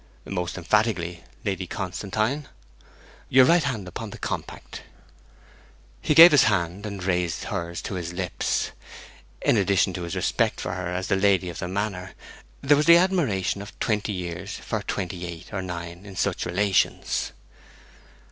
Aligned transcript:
'Most 0.25 0.57
emphatically, 0.57 1.23
Lady 1.45 1.67
Constantine.' 1.67 2.47
'Your 3.29 3.45
right 3.45 3.63
hand 3.63 3.87
upon 3.87 4.09
the 4.09 4.17
compact.' 4.17 4.81
He 6.01 6.15
gave 6.15 6.31
his 6.31 6.45
hand, 6.45 6.87
and 6.87 7.03
raised 7.03 7.43
hers 7.43 7.83
to 7.83 7.93
his 7.93 8.11
lips. 8.11 8.71
In 9.43 9.57
addition 9.57 9.93
to 9.93 10.01
his 10.01 10.15
respect 10.15 10.59
for 10.59 10.73
her 10.73 10.87
as 10.91 11.05
the 11.07 11.15
lady 11.15 11.49
of 11.49 11.59
the 11.59 11.67
manor, 11.67 12.13
there 12.63 12.77
was 12.77 12.87
the 12.87 12.97
admiration 12.97 13.61
of 13.61 13.77
twenty 13.79 14.11
years 14.11 14.55
for 14.55 14.81
twenty 14.81 15.27
eight 15.27 15.53
or 15.53 15.61
nine 15.61 16.03
in 16.03 16.15
such 16.15 16.47
relations. 16.47 17.31